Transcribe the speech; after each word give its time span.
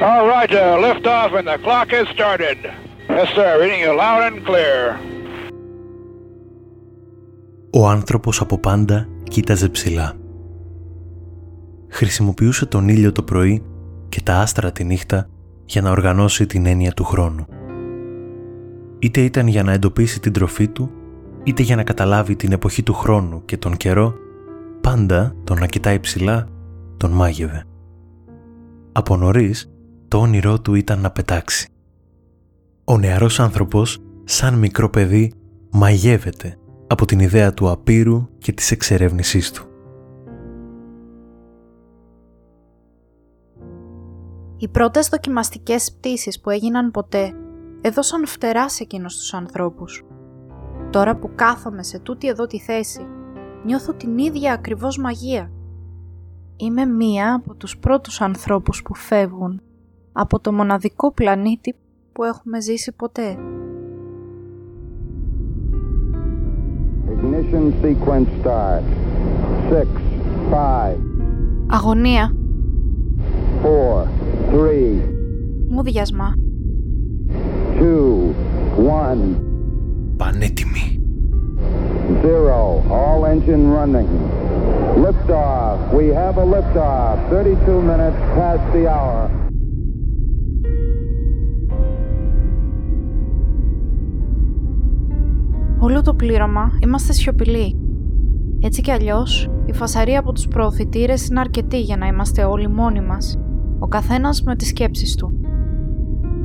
All 0.00 0.26
right, 0.34 0.52
uh, 0.52 0.78
lift 0.86 1.06
off 1.06 1.30
and 1.38 1.46
the 1.52 1.58
clock 1.66 1.88
has 1.96 2.06
started. 2.16 2.58
Yes, 3.08 3.28
sir, 3.36 3.50
reading 3.60 3.80
you 3.84 3.92
loud 4.04 4.22
and 4.28 4.38
clear. 4.46 5.00
Ο 7.70 7.88
άνθρωπος 7.88 8.40
από 8.40 8.58
πάντα 8.58 9.08
κοίταζε 9.22 9.68
ψηλά. 9.68 10.12
Χρησιμοποιούσε 11.88 12.66
τον 12.66 12.88
ήλιο 12.88 13.12
το 13.12 13.22
πρωί 13.22 13.62
και 14.08 14.20
τα 14.20 14.34
άστρα 14.34 14.72
τη 14.72 14.84
νύχτα 14.84 15.28
για 15.64 15.82
να 15.82 15.90
οργανώσει 15.90 16.46
την 16.46 16.66
έννοια 16.66 16.92
του 16.92 17.04
χρόνου. 17.04 17.46
Είτε 18.98 19.20
ήταν 19.20 19.46
για 19.46 19.62
να 19.62 19.72
εντοπίσει 19.72 20.20
την 20.20 20.32
τροφή 20.32 20.68
του, 20.68 20.90
είτε 21.44 21.62
για 21.62 21.76
να 21.76 21.82
καταλάβει 21.82 22.36
την 22.36 22.52
εποχή 22.52 22.82
του 22.82 22.94
χρόνου 22.94 23.44
και 23.44 23.56
τον 23.56 23.76
καιρό, 23.76 24.14
πάντα 24.80 25.34
τον 25.44 25.58
να 25.58 25.66
κοιτάει 25.66 26.00
ψηλά 26.00 26.48
τον 26.96 27.10
μάγευε. 27.10 27.64
Από 28.96 29.16
νωρίς, 29.16 29.72
το 30.08 30.18
όνειρό 30.18 30.60
του 30.60 30.74
ήταν 30.74 31.00
να 31.00 31.10
πετάξει. 31.10 31.68
Ο 32.84 32.98
νεαρός 32.98 33.40
άνθρωπος, 33.40 33.98
σαν 34.24 34.54
μικρό 34.58 34.90
παιδί, 34.90 35.32
μαγεύεται 35.70 36.58
από 36.86 37.04
την 37.04 37.20
ιδέα 37.20 37.54
του 37.54 37.70
απείρου 37.70 38.28
και 38.38 38.52
της 38.52 38.70
εξερεύνησής 38.70 39.50
του. 39.50 39.66
Οι 44.56 44.68
πρώτες 44.68 45.08
δοκιμαστικές 45.08 45.92
πτήσεις 45.92 46.40
που 46.40 46.50
έγιναν 46.50 46.90
ποτέ 46.90 47.32
έδωσαν 47.80 48.26
φτερά 48.26 48.68
σε 48.68 48.82
εκείνους 48.82 49.16
τους 49.16 49.34
ανθρώπους. 49.34 50.04
Τώρα 50.90 51.16
που 51.16 51.30
κάθομαι 51.34 51.82
σε 51.82 51.98
τούτη 51.98 52.28
εδώ 52.28 52.46
τη 52.46 52.60
θέση, 52.60 53.06
νιώθω 53.64 53.94
την 53.94 54.18
ίδια 54.18 54.52
ακριβώς 54.52 54.98
μαγεία. 54.98 55.50
Είμαι 56.56 56.84
μία 56.84 57.34
από 57.34 57.54
τους 57.54 57.78
πρώτους 57.78 58.20
ανθρώπους 58.20 58.82
που 58.82 58.94
φεύγουν 58.94 59.60
από 60.12 60.40
το 60.40 60.52
μοναδικό 60.52 61.12
πλανήτη 61.12 61.74
που 62.12 62.24
έχουμε 62.24 62.60
ζήσει 62.60 62.92
ποτέ. 62.92 63.36
Ignition 67.08 67.72
sequence 67.84 68.28
start. 68.42 68.82
Six, 69.70 69.86
five, 70.52 70.96
Αγωνία, 71.66 72.32
four, 73.62 74.04
three, 74.52 75.00
μούδιασμα, 75.68 76.34
two, 77.78 78.32
one, 78.78 79.36
Πανέτοιμοι. 80.16 81.00
zero. 82.22 82.82
All 82.90 83.24
engine 83.32 83.64
running. 83.76 84.08
Liftoff. 85.04 85.92
We 85.92 86.06
have 86.20 86.36
a 86.38 86.46
liftoff. 86.54 87.16
32 87.28 87.82
minutes 87.82 88.20
past 88.36 88.64
the 88.72 88.84
hour. 88.88 89.46
όλο 95.78 96.02
το 96.02 96.14
πλήρωμα 96.14 96.78
είμαστε 96.82 97.12
σιωπηλοί. 97.12 97.76
Έτσι 98.60 98.80
κι 98.80 98.90
αλλιώς, 98.90 99.50
η 99.64 99.72
φασαρία 99.72 100.18
από 100.18 100.32
τους 100.32 100.48
προωθητήρες 100.48 101.26
είναι 101.26 101.40
αρκετή 101.40 101.80
για 101.80 101.96
να 101.96 102.06
είμαστε 102.06 102.44
όλοι 102.44 102.68
μόνοι 102.68 103.00
μας, 103.00 103.38
ο 103.78 103.86
καθένας 103.86 104.42
με 104.42 104.56
τις 104.56 104.68
σκέψεις 104.68 105.14
του. 105.14 105.40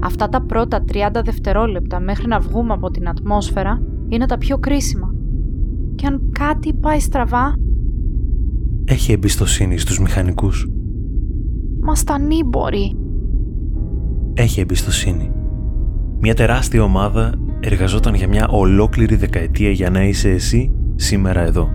Αυτά 0.04 0.30
τα 0.30 0.42
πρώτα 0.42 0.84
30 0.84 1.22
δευτερόλεπτα 1.24 2.00
μέχρι 2.00 2.28
να 2.28 2.40
βγούμε 2.40 2.74
από 2.74 2.92
την 2.92 3.10
ατμόσφαιρα 3.10 3.82
είναι 4.08 4.26
τα 4.26 4.38
πιο 4.38 4.58
κρίσιμα. 4.58 5.14
Και 5.96 6.08
αν 6.08 6.32
κάτι 6.40 6.74
πάει 6.74 7.00
στραβά, 7.00 7.56
Έχει 8.92 9.12
εμπιστοσύνη 9.12 9.78
στους 9.78 10.00
μηχανικούς. 10.00 10.68
είμαστε 11.82 12.14
ανήμποροι. 12.14 12.96
Έχει 14.34 14.60
εμπιστοσύνη. 14.60 15.32
Μια 16.20 16.34
τεράστια 16.34 16.84
ομάδα 16.84 17.34
εργαζόταν 17.60 18.14
για 18.14 18.28
μια 18.28 18.48
ολόκληρη 18.48 19.16
δεκαετία 19.16 19.70
για 19.70 19.90
να 19.90 20.04
είσαι 20.04 20.30
εσύ 20.30 20.72
σήμερα 20.96 21.42
εδώ. 21.42 21.70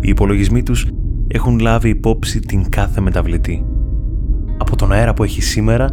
Οι 0.00 0.08
υπολογισμοί 0.08 0.62
τους 0.62 0.86
έχουν 1.28 1.58
λάβει 1.58 1.88
υπόψη 1.88 2.40
την 2.40 2.68
κάθε 2.68 3.00
μεταβλητή. 3.00 3.64
Από 4.58 4.76
τον 4.76 4.92
αέρα 4.92 5.14
που 5.14 5.22
έχει 5.22 5.42
σήμερα 5.42 5.88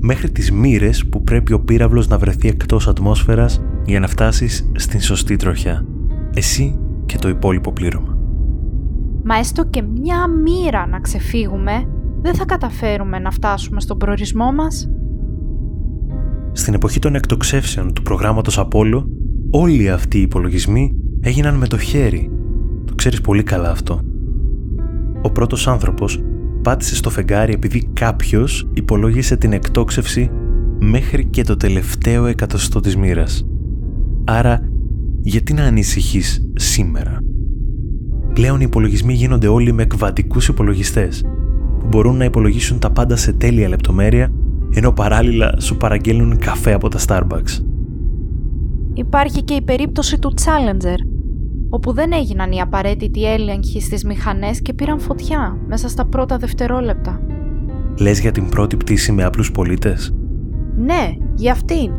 μέχρι 0.00 0.30
τις 0.30 0.52
μοίρες 0.52 1.06
που 1.06 1.22
πρέπει 1.22 1.52
ο 1.52 1.60
πύραυλος 1.60 2.08
να 2.08 2.18
βρεθεί 2.18 2.48
εκτός 2.48 2.88
ατμόσφαιρας 2.88 3.62
για 3.84 4.00
να 4.00 4.06
φτάσεις 4.06 4.70
στην 4.74 5.00
σωστή 5.00 5.36
τροχιά. 5.36 5.86
Εσύ 6.34 6.78
και 7.06 7.18
το 7.18 7.28
υπόλοιπο 7.28 7.72
πλήρωμα. 7.72 8.11
Μα 9.24 9.38
έστω 9.38 9.64
και 9.64 9.82
μια 9.82 10.26
μοίρα 10.26 10.86
να 10.86 11.00
ξεφύγουμε, 11.00 11.72
δεν 12.22 12.34
θα 12.34 12.44
καταφέρουμε 12.44 13.18
να 13.18 13.30
φτάσουμε 13.30 13.80
στον 13.80 13.98
προορισμό 13.98 14.52
μας. 14.52 14.88
Στην 16.52 16.74
εποχή 16.74 16.98
των 16.98 17.14
εκτοξεύσεων 17.14 17.92
του 17.92 18.02
προγράμματος 18.02 18.60
Apollo, 18.60 19.04
όλοι 19.50 19.90
αυτοί 19.90 20.18
οι 20.18 20.22
υπολογισμοί 20.22 20.96
έγιναν 21.20 21.54
με 21.54 21.66
το 21.66 21.78
χέρι. 21.78 22.30
Το 22.84 22.94
ξέρεις 22.94 23.20
πολύ 23.20 23.42
καλά 23.42 23.70
αυτό. 23.70 24.00
Ο 25.22 25.30
πρώτος 25.30 25.68
άνθρωπος 25.68 26.22
πάτησε 26.62 26.94
στο 26.94 27.10
φεγγάρι 27.10 27.52
επειδή 27.52 27.90
κάποιος 27.92 28.68
υπολόγισε 28.74 29.36
την 29.36 29.52
εκτόξευση 29.52 30.30
μέχρι 30.80 31.24
και 31.24 31.42
το 31.42 31.56
τελευταίο 31.56 32.26
εκατοστό 32.26 32.80
της 32.80 32.96
μοίρας. 32.96 33.46
Άρα, 34.24 34.60
γιατί 35.20 35.52
να 35.52 35.62
ανησυχείς 35.62 36.50
σήμερα; 36.54 37.18
Πλέον 38.32 38.60
οι 38.60 38.64
υπολογισμοί 38.66 39.12
γίνονται 39.12 39.48
όλοι 39.48 39.72
με 39.72 39.84
κβαντικούς 39.84 40.48
υπολογιστές 40.48 41.24
που 41.78 41.86
μπορούν 41.88 42.16
να 42.16 42.24
υπολογίσουν 42.24 42.78
τα 42.78 42.90
πάντα 42.90 43.16
σε 43.16 43.32
τέλεια 43.32 43.68
λεπτομέρεια 43.68 44.32
ενώ 44.74 44.92
παράλληλα 44.92 45.60
σου 45.60 45.76
παραγγέλνουν 45.76 46.38
καφέ 46.38 46.72
από 46.72 46.88
τα 46.88 46.98
Starbucks. 47.06 47.64
Υπάρχει 48.94 49.42
και 49.42 49.54
η 49.54 49.62
περίπτωση 49.62 50.18
του 50.18 50.34
Challenger, 50.40 50.96
όπου 51.70 51.92
δεν 51.92 52.12
έγιναν 52.12 52.52
οι 52.52 52.60
απαραίτητοι 52.60 53.24
έλεγχοι 53.24 53.80
στις 53.80 54.04
μηχανές 54.04 54.62
και 54.62 54.74
πήραν 54.74 55.00
φωτιά 55.00 55.58
μέσα 55.68 55.88
στα 55.88 56.06
πρώτα 56.06 56.36
δευτερόλεπτα. 56.36 57.20
Λες 57.98 58.20
για 58.20 58.32
την 58.32 58.48
πρώτη 58.48 58.76
πτήση 58.76 59.12
με 59.12 59.24
απλούς 59.24 59.52
πολίτες; 59.52 60.14
Ναι, 60.76 61.10
για 61.34 61.52
αυτήν. 61.52 61.92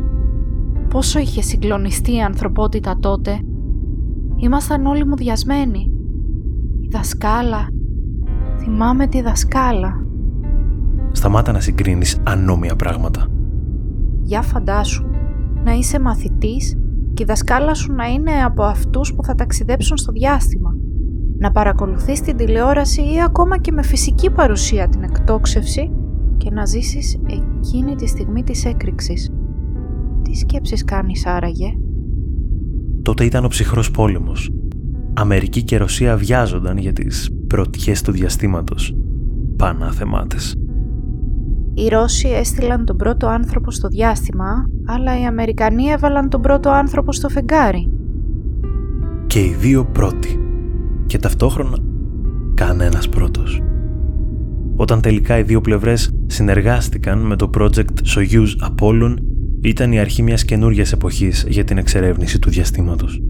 Πόσο 0.88 1.18
είχε 1.18 1.42
συγκλονιστεί 1.42 2.14
η 2.14 2.20
ανθρωπότητα 2.20 2.98
τότε; 3.00 3.38
Ήμασταν 4.36 4.86
όλοι 4.86 5.06
μουδιασμένοι. 5.06 5.93
Η 6.94 6.96
δασκάλα. 6.96 7.68
Θυμάμαι 8.58 9.06
τη 9.06 9.22
δασκάλα. 9.22 10.06
Σταμάτα 11.12 11.52
να 11.52 11.60
συγκρίνεις 11.60 12.20
ανώμια 12.24 12.76
πράγματα. 12.76 13.26
Για 14.22 14.42
φαντάσου, 14.42 15.04
να 15.64 15.72
είσαι 15.72 16.00
μαθητής 16.00 16.76
και 17.14 17.22
η 17.22 17.26
δασκάλα 17.26 17.74
σου 17.74 17.92
να 17.92 18.06
είναι 18.06 18.30
από 18.44 18.62
αυτούς 18.62 19.14
που 19.14 19.24
θα 19.24 19.34
ταξιδέψουν 19.34 19.96
στο 19.96 20.12
διάστημα. 20.12 20.74
Να 21.38 21.50
παρακολουθείς 21.50 22.20
την 22.20 22.36
τηλεόραση 22.36 23.00
ή 23.00 23.22
ακόμα 23.24 23.58
και 23.58 23.72
με 23.72 23.82
φυσική 23.82 24.30
παρουσία 24.30 24.88
την 24.88 25.02
εκτόξευση 25.02 25.90
και 26.36 26.50
να 26.50 26.64
ζήσεις 26.64 27.20
εκείνη 27.26 27.94
τη 27.94 28.06
στιγμή 28.06 28.42
της 28.42 28.64
έκρηξης. 28.64 29.30
Τι 30.22 30.34
σκέψεις 30.34 30.84
κάνεις 30.84 31.26
άραγε; 31.26 31.74
Τότε 33.02 33.24
ήταν 33.24 33.44
ο 33.44 33.48
ψυχρός 33.48 33.90
πόλεμος. 33.90 34.50
Αμερική 35.16 35.62
και 35.62 35.76
Ρωσία 35.76 36.16
βιάζονταν 36.16 36.76
για 36.76 36.92
τις 36.92 37.30
πρωτιές 37.46 38.02
του 38.02 38.12
διαστήματος. 38.12 38.96
Πανάθεμάτες. 39.56 40.54
Οι 41.74 41.88
Ρώσοι 41.88 42.28
έστειλαν 42.28 42.84
τον 42.84 42.96
πρώτο 42.96 43.26
άνθρωπο 43.26 43.70
στο 43.70 43.88
διάστημα, 43.88 44.66
αλλά 44.86 45.20
οι 45.20 45.24
Αμερικανοί 45.24 45.84
έβαλαν 45.84 46.28
τον 46.28 46.40
πρώτο 46.40 46.70
άνθρωπο 46.70 47.12
στο 47.12 47.28
φεγγάρι. 47.28 47.90
Και 49.26 49.40
οι 49.40 49.54
δύο 49.58 49.84
πρώτοι. 49.84 50.38
Και 51.06 51.18
ταυτόχρονα 51.18 51.76
κανένας 52.54 53.08
πρώτος. 53.08 53.62
Όταν 54.76 55.00
τελικά 55.00 55.38
οι 55.38 55.42
δύο 55.42 55.60
πλευρές 55.60 56.10
συνεργάστηκαν 56.26 57.18
με 57.18 57.36
το 57.36 57.50
project 57.58 58.16
Soyuz 58.16 58.68
Apollon, 58.68 59.14
ήταν 59.62 59.92
η 59.92 59.98
αρχή 59.98 60.22
μιας 60.22 60.44
καινούργιας 60.44 60.92
εποχής 60.92 61.46
για 61.48 61.64
την 61.64 61.78
εξερεύνηση 61.78 62.38
του 62.38 62.50
διαστήματος. 62.50 63.22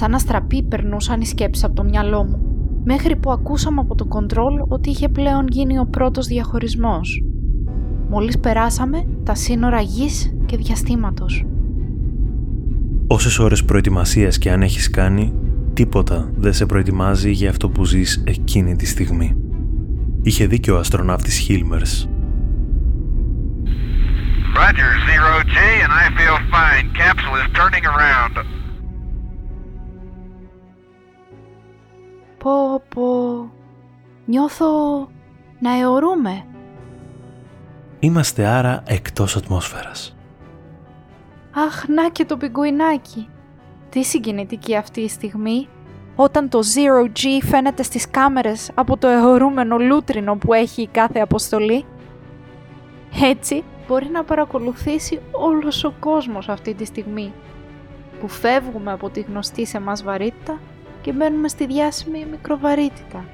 Σαν 0.00 0.14
αστραπή 0.14 0.62
περνούσαν 0.62 1.20
οι 1.20 1.26
σκέψεις 1.26 1.64
από 1.64 1.74
το 1.74 1.84
μυαλό 1.84 2.24
μου, 2.24 2.40
μέχρι 2.84 3.16
που 3.16 3.30
ακούσαμε 3.30 3.80
από 3.80 3.94
το 3.94 4.04
κοντρόλ 4.04 4.54
ότι 4.68 4.90
είχε 4.90 5.08
πλέον 5.08 5.46
γίνει 5.48 5.78
ο 5.78 5.86
πρώτος 5.90 6.26
διαχωρισμός. 6.26 7.22
Μόλις 8.08 8.38
περάσαμε 8.38 9.04
τα 9.24 9.34
σύνορα 9.34 9.80
γης 9.80 10.36
και 10.46 10.56
διαστήματος. 10.56 11.46
Όσες 13.06 13.38
ώρες 13.38 13.64
προετοιμασίας 13.64 14.38
και 14.38 14.50
αν 14.50 14.62
έχεις 14.62 14.90
κάνει, 14.90 15.34
τίποτα 15.72 16.30
δεν 16.36 16.52
σε 16.52 16.66
προετοιμάζει 16.66 17.30
για 17.30 17.50
αυτό 17.50 17.68
που 17.68 17.84
ζεις 17.84 18.22
εκείνη 18.26 18.76
τη 18.76 18.86
στιγμή. 18.86 19.36
Είχε 20.22 20.46
δίκιο 20.46 20.76
ο 20.76 20.78
αστροναύτης 20.78 21.38
Χίλμερς. 21.38 22.08
Roger, 24.58 24.92
zero 25.08 25.32
G, 25.54 25.56
and 25.84 25.92
I 26.02 26.06
feel 26.18 26.36
fine. 26.54 26.86
Capsule 27.00 27.36
is 27.42 27.48
turning 27.58 27.84
around. 27.94 28.57
Πω 32.38 32.82
πω. 32.88 33.50
Νιώθω 34.24 34.66
να 35.58 35.78
αιωρούμε. 35.78 36.44
Είμαστε 37.98 38.46
άρα 38.46 38.82
εκτός 38.86 39.36
ατμόσφαιρας. 39.36 40.16
Αχ, 41.66 41.88
να 41.88 42.08
και 42.08 42.24
το 42.24 42.36
πιγκουινάκι. 42.36 43.28
Τι 43.90 44.04
συγκινητική 44.04 44.76
αυτή 44.76 45.00
η 45.00 45.08
στιγμή, 45.08 45.68
όταν 46.16 46.48
το 46.48 46.58
Zero 46.58 47.04
G 47.04 47.42
φαίνεται 47.42 47.82
στις 47.82 48.10
κάμερες 48.10 48.70
από 48.74 48.96
το 48.96 49.08
αιωρούμενο 49.08 49.78
λούτρινο 49.78 50.36
που 50.36 50.52
έχει 50.52 50.82
η 50.82 50.88
κάθε 50.92 51.18
αποστολή. 51.20 51.84
Έτσι, 53.22 53.64
μπορεί 53.88 54.08
να 54.12 54.24
παρακολουθήσει 54.24 55.20
όλος 55.30 55.84
ο 55.84 55.94
κόσμος 56.00 56.48
αυτή 56.48 56.74
τη 56.74 56.84
στιγμή, 56.84 57.32
που 58.20 58.28
φεύγουμε 58.28 58.92
από 58.92 59.10
τη 59.10 59.20
γνωστή 59.20 59.66
σε 59.66 59.80
μας 59.80 60.02
βαρύτητα 60.02 60.58
και 61.00 61.12
μπαίνουμε 61.12 61.48
στη 61.48 61.66
διάσημη 61.66 62.26
μικροβαρύτητα. 62.30 63.24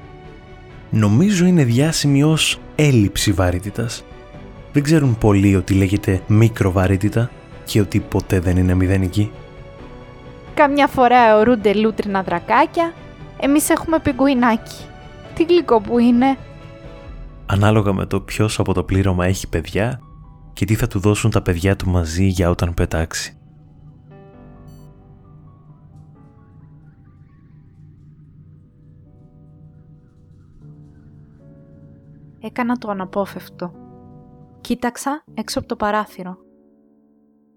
Νομίζω 0.91 1.47
είναι 1.47 1.65
διάσημη 1.65 2.23
ως 2.23 2.59
έλλειψη 2.75 3.33
βαρύτητας. 3.33 4.05
Δεν 4.73 4.83
ξέρουν 4.83 5.19
πολλοί 5.19 5.57
ότι 5.57 5.75
λέγεται 5.75 6.21
μικροβαρύτητα 6.27 7.31
και 7.65 7.81
ότι 7.81 8.01
ποτέ 8.01 8.41
δεν 8.41 8.57
είναι 8.57 8.75
μηδενική. 8.75 9.31
Καμιά 10.55 10.87
φορά 10.87 11.29
αιωρούνται 11.29 11.75
λούτρινα 11.75 12.23
δρακάκια, 12.23 12.93
εμείς 13.41 13.71
έχουμε 13.71 13.99
πιγκουινάκι. 13.99 14.85
Τι 15.35 15.45
γλυκό 15.45 15.81
που 15.81 15.99
είναι. 15.99 16.37
Ανάλογα 17.47 17.93
με 17.93 18.07
το 18.07 18.21
ποιος 18.21 18.59
από 18.59 18.75
το 18.75 18.85
πλήρωμα 18.85 19.27
έχει 19.27 19.49
παιδιά 19.49 20.01
και 20.53 20.65
τι 20.65 20.75
θα 20.75 20.87
του 20.87 20.99
δώσουν 20.99 21.31
τα 21.31 21.43
παιδιά 21.43 21.77
του 21.77 21.89
μαζί 21.89 22.25
για 22.25 22.51
όταν 22.51 22.75
πετάξει. 22.75 23.37
Έκανα 32.47 32.77
το 32.77 32.91
αναπόφευκτο. 32.91 33.73
Κοίταξα 34.61 35.25
έξω 35.35 35.59
από 35.59 35.69
το 35.69 35.77
παράθυρο. 35.77 36.37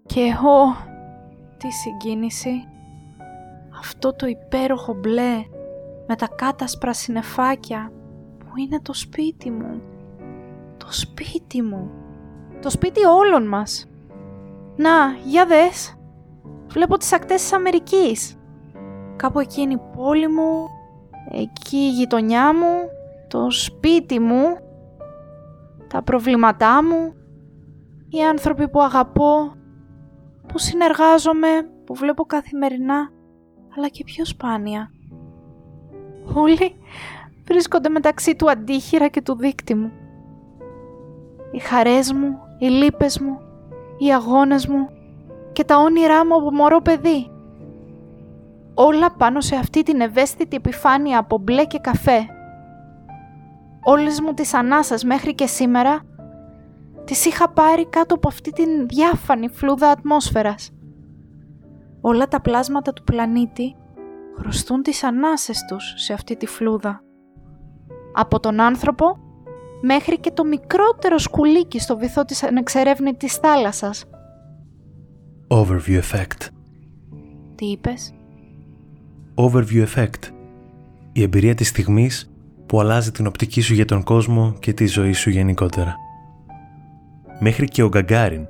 Και 0.06 0.20
εγώ... 0.20 0.76
Τι 1.56 1.70
συγκίνηση. 1.70 2.68
Αυτό 3.78 4.14
το 4.14 4.26
υπέροχο 4.26 4.94
μπλε 4.94 5.44
με 6.06 6.16
τα 6.16 6.28
κάτασπρα 6.28 6.92
συνεφάκια 6.92 7.92
που 8.38 8.46
είναι 8.56 8.80
το 8.80 8.94
σπίτι 8.94 9.50
μου. 9.50 9.82
Το 10.76 10.86
σπίτι 10.92 11.62
μου. 11.62 11.90
Το 12.62 12.70
σπίτι 12.70 13.04
όλων 13.04 13.48
μας. 13.48 13.86
Να, 14.76 15.12
για 15.24 15.46
δες. 15.46 15.96
Βλέπω 16.66 16.96
τις 16.96 17.12
ακτές 17.12 17.42
της 17.42 17.52
Αμερικής. 17.52 18.36
Κάπου 19.16 19.40
εκεί 19.40 19.60
είναι 19.60 19.72
η 19.72 19.96
πόλη 19.96 20.28
μου, 20.28 20.66
εκεί 21.30 21.76
η 21.76 21.90
γειτονιά 21.90 22.54
μου, 22.54 22.88
το 23.28 23.50
σπίτι 23.50 24.18
μου, 24.18 24.58
τα 25.88 26.02
προβλήματά 26.02 26.84
μου, 26.84 27.14
οι 28.08 28.22
άνθρωποι 28.22 28.68
που 28.68 28.82
αγαπώ, 28.82 29.52
που 30.48 30.58
συνεργάζομαι, 30.58 31.48
που 31.84 31.94
βλέπω 31.94 32.24
καθημερινά, 32.24 33.10
αλλά 33.76 33.88
και 33.88 34.04
πιο 34.04 34.24
σπάνια. 34.24 34.90
Όλοι 36.34 36.76
βρίσκονται 37.44 37.88
μεταξύ 37.88 38.36
του 38.36 38.50
αντίχειρα 38.50 39.08
και 39.08 39.22
του 39.22 39.36
δίκτυ 39.36 39.74
μου. 39.74 39.92
Οι 41.52 41.58
χαρές 41.58 42.12
μου, 42.12 42.38
οι 42.58 42.66
λύπες 42.66 43.18
μου, 43.18 43.40
οι 43.98 44.12
αγώνες 44.12 44.66
μου 44.66 44.88
και 45.52 45.64
τα 45.64 45.76
όνειρά 45.76 46.26
μου 46.26 46.34
από 46.34 46.52
μωρό 46.52 46.80
παιδί. 46.80 47.30
Όλα 48.74 49.10
πάνω 49.10 49.40
σε 49.40 49.56
αυτή 49.56 49.82
την 49.82 50.00
ευαίσθητη 50.00 50.56
επιφάνεια 50.56 51.18
από 51.18 51.38
μπλε 51.38 51.64
και 51.64 51.78
καφέ. 51.78 52.26
Όλες 53.82 54.20
μου 54.20 54.34
τις 54.34 54.54
ανάσες 54.54 55.04
μέχρι 55.04 55.34
και 55.34 55.46
σήμερα 55.46 56.00
τις 57.04 57.24
είχα 57.24 57.50
πάρει 57.50 57.86
κάτω 57.86 58.14
από 58.14 58.28
αυτή 58.28 58.50
την 58.50 58.88
διάφανη 58.88 59.48
φλούδα 59.48 59.88
ατμόσφαιρας. 59.90 60.70
Όλα 62.00 62.28
τα 62.28 62.40
πλάσματα 62.40 62.92
του 62.92 63.04
πλανήτη 63.04 63.76
χρωστούν 64.38 64.82
τις 64.82 65.04
ανάσες 65.04 65.64
τους 65.68 65.94
σε 65.96 66.12
αυτή 66.12 66.36
τη 66.36 66.46
φλούδα. 66.46 67.02
Από 68.12 68.40
τον 68.40 68.60
άνθρωπο 68.60 69.18
μέχρι 69.82 70.18
και 70.18 70.30
το 70.30 70.44
μικρότερο 70.44 71.18
σκουλίκι 71.18 71.80
στο 71.80 71.98
βυθό 71.98 72.24
της 72.24 72.42
ανεξερεύνητης 72.42 73.34
θάλασσας. 73.34 74.04
Overview 75.48 76.00
effect. 76.00 76.48
Τι 77.54 77.66
είπες; 77.66 78.14
Overview 79.34 79.86
effect. 79.94 80.32
Η 81.12 81.22
εμπειρία 81.22 81.54
της 81.54 81.68
στιγμής 81.68 82.27
που 82.68 82.80
αλλάζει 82.80 83.10
την 83.10 83.26
οπτική 83.26 83.60
σου 83.60 83.74
για 83.74 83.84
τον 83.84 84.02
κόσμο 84.02 84.54
και 84.58 84.72
τη 84.72 84.86
ζωή 84.86 85.12
σου 85.12 85.30
γενικότερα. 85.30 85.94
Μέχρι 87.38 87.66
και 87.66 87.82
ο 87.82 87.88
Γκαγκάριν, 87.88 88.46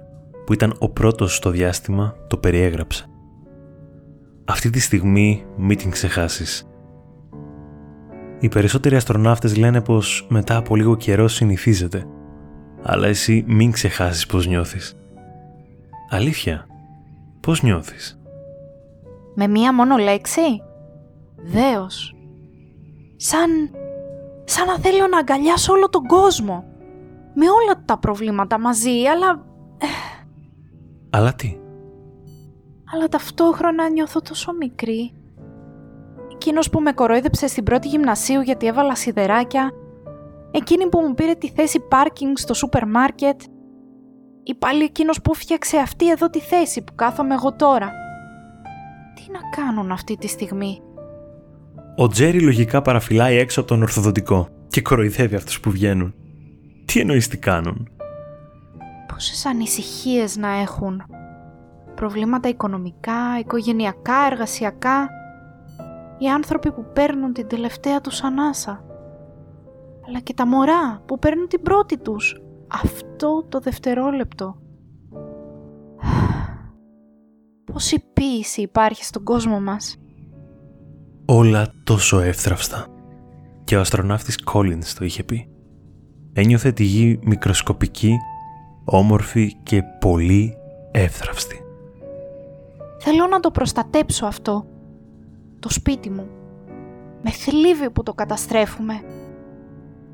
που 0.47 0.53
ήταν 0.53 0.75
ο 0.79 0.89
πρώτος 0.89 1.37
στο 1.37 1.51
διάστημα, 1.51 2.15
το 2.27 2.37
περιέγραψε. 2.37 3.07
Αυτή 4.45 4.71
τη 4.71 4.81
στιγμή 4.81 5.45
μην 5.57 5.77
την 5.77 5.91
ξεχάσεις. 5.91 6.69
Οι 8.41 8.49
περισσότεροι 8.49 8.97
αστροναύτες 8.97 9.57
λένε 9.57 9.81
πως 9.81 10.27
μετά 10.29 10.57
από 10.57 10.77
λίγο 10.77 10.97
καιρό 10.97 11.29
συνηθίζεται, 11.29 12.07
αλλά 12.83 13.07
εσύ 13.07 13.45
μην 13.47 13.71
ξεχάσεις 13.71 14.27
πως 14.27 14.47
νιώθεις. 14.47 14.95
Αλήθεια, 16.11 16.67
πώς 17.41 17.63
νιώθεις; 17.63 18.21
Με 19.35 19.47
μία 19.47 19.75
μόνο 19.75 19.97
λέξη; 19.97 20.63
Δέος. 21.53 22.15
Σαν... 23.17 23.51
σαν 24.51 24.67
να 24.67 24.79
θέλω 24.79 25.07
να 25.07 25.19
αγκαλιάσω 25.19 25.73
όλο 25.73 25.89
τον 25.89 26.07
κόσμο 26.07 26.65
με 27.35 27.45
όλα 27.51 27.83
τα 27.85 27.99
προβλήματα 27.99 28.59
μαζί, 28.59 29.05
αλλά... 29.05 29.45
Αλλά 31.11 31.35
τι; 31.35 31.57
Αλλά 32.95 33.09
ταυτόχρονα 33.09 33.89
νιώθω 33.89 34.21
τόσο 34.21 34.53
μικρή. 34.53 35.13
Εκείνος 36.33 36.71
που 36.71 36.81
με 36.81 36.93
κορόιδεψε 36.93 37.47
στην 37.47 37.65
πρώτη 37.65 37.89
γυμνασίου 37.89 38.41
γιατί 38.41 38.67
έβαλα 38.67 38.95
σιδεράκια, 38.95 39.71
εκείνη 40.51 40.89
που 40.89 41.01
μου 41.01 41.15
πήρε 41.15 41.35
τη 41.35 41.51
θέση 41.51 41.81
πάρκινγκ 41.81 42.37
στο 42.37 42.55
σούπερ 42.55 42.87
μάρκετ, 42.87 43.41
ή 44.43 44.55
πάλι 44.55 44.83
εκείνος 44.83 45.21
που 45.23 45.35
φτιάξε 45.35 45.77
αυτή 45.79 46.11
εδώ 46.11 46.31
τη 46.31 46.41
θέση 46.41 46.83
που 46.83 46.95
κάθομαι 46.95 47.35
εγώ 47.35 47.53
τώρα. 47.53 47.91
Τι 49.15 49.33
να 49.33 49.63
κάνουν 49.65 49.93
αυτή 49.93 50.17
τη 50.17 50.29
στιγμή; 50.29 50.83
Ο 52.01 52.07
Τζέρι 52.07 52.41
λογικά 52.41 52.83
παραφυλάει 52.83 53.37
έξω 53.37 53.61
από 53.61 53.69
τον 53.69 53.83
ορθοδοτικό 53.83 54.49
και 54.69 54.83
κοροϊδεύει 54.83 55.35
αυτούς 55.35 55.61
που 55.61 55.71
βγαίνουν. 55.71 56.15
Τι 56.85 57.01
εννοείς 57.01 57.29
τι 57.29 57.39
κάνουν; 57.39 57.89
Πόσες 59.13 59.47
ανησυχίες 59.47 60.37
να 60.37 60.49
έχουν. 60.49 61.03
Προβλήματα 61.95 62.49
οικονομικά, 62.49 63.39
οικογενειακά, 63.41 64.27
εργασιακά. 64.31 65.09
Οι 66.19 66.29
άνθρωποι 66.29 66.73
που 66.73 66.85
παίρνουν 66.93 67.33
την 67.33 67.47
τελευταία 67.47 68.01
τους 68.01 68.23
ανάσα. 68.23 68.85
Αλλά 70.07 70.21
και 70.21 70.35
τα 70.35 70.47
μωρά 70.47 71.03
που 71.07 71.19
παίρνουν 71.19 71.49
την 71.49 71.63
πρώτη 71.63 71.99
τους. 71.99 72.41
Αυτό 72.83 73.45
το 73.49 73.61
δευτερόλεπτο. 73.61 74.57
Πόση 77.65 78.05
ποίηση 78.13 78.61
υπάρχει 78.61 79.05
στον 79.05 79.25
κόσμο 79.25 79.61
μας. 79.61 79.97
Όλα 81.31 81.73
τόσο 81.85 82.21
εύθραυστα. 82.21 82.87
Και 83.65 83.77
ο 83.77 83.81
αστροναύτης 83.81 84.39
Collins 84.53 84.85
το 84.99 85.05
είχε 85.05 85.23
πει 85.23 85.49
ένιωθε 86.33 86.73
τη 86.73 86.85
γη 86.85 87.19
μικροσκοπική, 87.23 88.17
όμορφη 88.85 89.57
και 89.63 89.83
πολύ 90.01 90.57
εύθραυστη. 90.91 91.63
Θέλω 92.99 93.27
να 93.27 93.41
το 93.41 93.51
προστατέψω 93.51 94.27
αυτό. 94.27 94.67
Το 95.59 95.69
σπίτι 95.69 96.11
μου. 96.11 96.27
Με 97.23 97.31
θλίβει 97.31 97.91
που 97.91 98.03
το 98.03 98.15
καταστρέφουμε. 98.15 99.01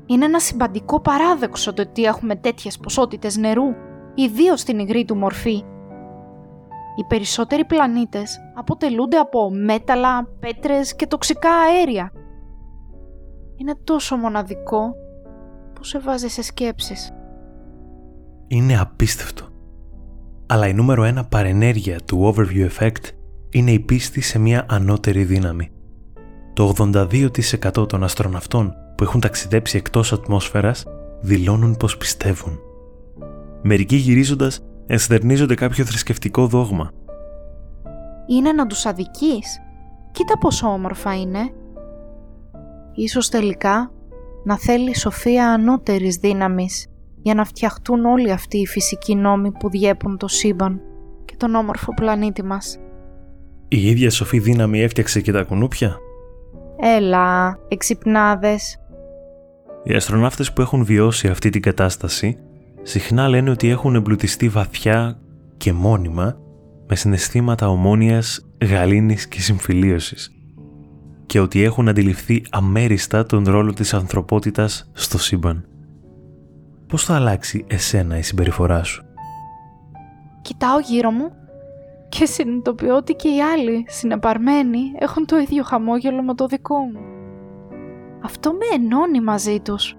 Είναι 0.05 0.25
ένα 0.25 0.39
συμπαντικό 0.39 0.99
παράδοξο 0.99 1.73
το 1.73 1.81
ότι 1.81 2.03
έχουμε 2.03 2.35
τέτοιες 2.35 2.77
ποσότητες 2.77 3.37
νερού, 3.37 3.73
ιδίως 4.15 4.59
στην 4.59 4.79
υγρή 4.79 5.05
του 5.05 5.15
μορφή. 5.15 5.63
Οι 6.95 7.03
περισσότεροι 7.07 7.65
πλανήτες 7.65 8.39
αποτελούνται 8.55 9.17
από 9.17 9.49
μέταλλα, 9.49 10.27
πέτρες 10.39 10.95
και 10.95 11.07
τοξικά 11.07 11.49
αέρια. 11.51 12.11
Είναι 13.55 13.75
τόσο 13.83 14.15
μοναδικό 14.15 14.93
που 15.73 15.83
σε 15.83 15.99
βάζει 15.99 16.27
σε 16.27 16.41
σκέψεις. 16.41 17.13
Είναι 18.47 18.79
απίστευτο. 18.79 19.45
Αλλά 20.45 20.67
η 20.67 20.73
νούμερο 20.73 21.03
ένα 21.03 21.25
παρενέργεια 21.25 21.99
του 22.05 22.33
Overview 22.33 22.69
Effect 22.69 23.11
είναι 23.49 23.71
η 23.71 23.79
πίστη 23.79 24.21
σε 24.21 24.39
μια 24.39 24.65
ανώτερη 24.69 25.23
δύναμη. 25.23 25.69
Το 26.53 26.73
82% 26.77 27.87
των 27.87 28.03
αστροναυτών 28.03 28.73
που 28.97 29.03
έχουν 29.03 29.19
ταξιδέψει 29.19 29.77
εκτός 29.77 30.13
ατμόσφαιρας 30.13 30.85
δηλώνουν 31.21 31.77
πως 31.77 31.97
πιστεύουν. 31.97 32.59
Μερικοί 33.61 33.95
γυρίζοντας 33.95 34.65
ενστερνίζονται 34.87 35.53
κάποιο 35.53 35.85
θρησκευτικό 35.85 36.47
δόγμα. 36.47 36.91
Είναι 38.27 38.51
να 38.51 38.65
τους 38.65 38.85
αδικείς. 38.85 39.59
Κοίτα 40.11 40.37
πόσο 40.37 40.67
όμορφα 40.67 41.15
είναι. 41.19 41.39
Ίσως 42.93 43.29
τελικά 43.29 43.91
να 44.43 44.57
θέλει 44.57 44.89
η 44.89 44.95
σοφία 44.95 45.49
ανώτερης 45.49 46.15
δύναμης 46.15 46.87
για 47.21 47.33
να 47.33 47.45
φτιαχτούν 47.45 48.05
όλοι 48.05 48.31
αυτοί 48.31 48.57
οι 48.57 48.65
φυσικοί 48.65 49.15
νόμοι 49.15 49.51
που 49.51 49.69
διέπουν 49.69 50.17
το 50.17 50.27
σύμπαν 50.27 50.81
και 51.25 51.35
τον 51.37 51.55
όμορφο 51.55 51.93
πλανήτη 51.93 52.43
μας. 52.43 52.77
Η 53.67 53.87
ίδια 53.89 54.09
σοφή 54.09 54.39
δύναμη 54.39 54.81
έφτιαξε 54.81 55.21
και 55.21 55.31
τα 55.31 55.43
κουνούπια; 55.43 55.97
Έλα, 56.79 57.57
εξυπνάδες. 57.67 58.79
Οι 59.83 59.93
αστροναύτες 59.93 60.53
που 60.53 60.61
έχουν 60.61 60.83
βιώσει 60.85 61.27
αυτή 61.27 61.49
την 61.49 61.61
κατάσταση 61.61 62.39
συχνά 62.87 63.27
λένε 63.27 63.49
ότι 63.49 63.69
έχουν 63.69 63.95
εμπλουτιστεί 63.95 64.49
βαθιά 64.49 65.19
και 65.57 65.73
μόνιμα 65.73 66.37
με 66.87 66.95
συναισθήματα 66.95 67.69
ομόνιας, 67.69 68.45
γαλήνης 68.65 69.27
και 69.27 69.41
συμφιλίωσης 69.41 70.29
και 71.25 71.39
ότι 71.39 71.63
έχουν 71.63 71.87
αντιληφθεί 71.87 72.45
αμέριστα 72.49 73.25
τον 73.25 73.43
ρόλο 73.47 73.73
της 73.73 73.93
ανθρωπότητας 73.93 74.89
στο 74.93 75.17
σύμπαν. 75.17 75.65
Πώς 76.87 77.03
θα 77.03 77.15
αλλάξει 77.15 77.65
εσένα 77.67 78.17
η 78.17 78.21
συμπεριφορά 78.21 78.83
σου; 78.83 79.05
Κοιτάω 80.41 80.79
γύρω 80.79 81.11
μου 81.11 81.31
και 82.09 82.25
συνειδητοποιώ 82.25 82.95
ότι 82.95 83.13
και 83.13 83.27
οι 83.27 83.41
άλλοι 83.41 83.85
συνεπαρμένοι 83.87 84.79
έχουν 84.99 85.25
το 85.25 85.37
ίδιο 85.37 85.63
χαμόγελο 85.63 86.23
με 86.23 86.33
το 86.33 86.47
δικό 86.47 86.77
μου. 86.77 86.99
Αυτό 88.23 88.51
με 88.51 88.65
ενώνει 88.75 89.21
μαζί 89.21 89.59
τους. 89.59 89.95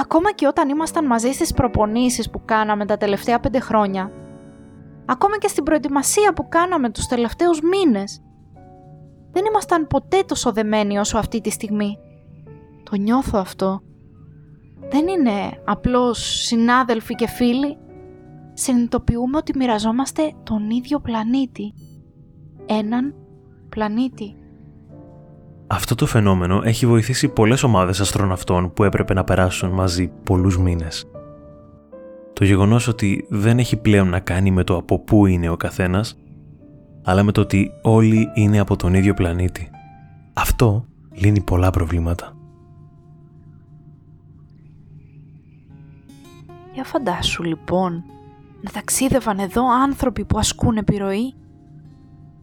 Ακόμα 0.00 0.32
και 0.32 0.46
όταν 0.46 0.68
ήμασταν 0.68 1.06
μαζί 1.06 1.32
στις 1.32 1.52
προπονήσεις 1.52 2.30
που 2.30 2.42
κάναμε 2.44 2.86
τα 2.86 2.96
τελευταία 2.96 3.40
πέντε 3.40 3.60
χρόνια. 3.60 4.12
Ακόμα 5.06 5.38
και 5.38 5.48
στην 5.48 5.64
προετοιμασία 5.64 6.32
που 6.32 6.48
κάναμε 6.48 6.90
τους 6.90 7.06
τελευταίους 7.06 7.60
μήνες. 7.60 8.22
Δεν 9.30 9.44
ήμασταν 9.44 9.86
ποτέ 9.86 10.22
τόσο 10.26 10.52
δεμένοι 10.52 10.98
όσο 10.98 11.18
αυτή 11.18 11.40
τη 11.40 11.50
στιγμή. 11.50 11.98
Το 12.90 12.96
νιώθω 12.96 13.38
αυτό. 13.38 13.80
Δεν 14.90 15.08
είναι 15.08 15.62
απλώς 15.64 16.18
συνάδελφοι 16.18 17.14
και 17.14 17.28
φίλοι. 17.28 17.76
Συνειδητοποιούμε 18.52 19.36
ότι 19.36 19.56
μοιραζόμαστε 19.56 20.32
τον 20.42 20.70
ίδιο 20.70 21.00
πλανήτη. 21.00 21.74
Έναν 22.66 23.14
πλανήτη. 23.68 24.37
Αυτό 25.70 25.94
το 25.94 26.06
φαινόμενο 26.06 26.60
έχει 26.64 26.86
βοηθήσει 26.86 27.28
πολλές 27.28 27.62
ομάδες 27.62 28.00
αστροναυτών 28.00 28.72
που 28.72 28.84
έπρεπε 28.84 29.14
να 29.14 29.24
περάσουν 29.24 29.70
μαζί 29.70 30.10
πολλούς 30.24 30.58
μήνες. 30.58 31.10
Το 32.32 32.44
γεγονός 32.44 32.88
ότι 32.88 33.26
δεν 33.28 33.58
έχει 33.58 33.76
πλέον 33.76 34.08
να 34.08 34.20
κάνει 34.20 34.50
με 34.50 34.64
το 34.64 34.76
από 34.76 34.98
πού 34.98 35.26
είναι 35.26 35.48
ο 35.48 35.56
καθένας, 35.56 36.18
αλλά 37.04 37.22
με 37.22 37.32
το 37.32 37.40
ότι 37.40 37.70
όλοι 37.82 38.30
είναι 38.34 38.58
από 38.58 38.76
τον 38.76 38.94
ίδιο 38.94 39.14
πλανήτη. 39.14 39.70
Αυτό 40.32 40.84
λύνει 41.12 41.40
πολλά 41.40 41.70
προβλήματα. 41.70 42.36
Για 46.72 46.84
φαντάσου 46.84 47.42
λοιπόν 47.42 48.04
να 48.60 48.70
ταξίδευαν 48.70 49.38
εδώ 49.38 49.62
άνθρωποι 49.82 50.24
που 50.24 50.38
ασκούν 50.38 50.76
επιρροή. 50.76 51.34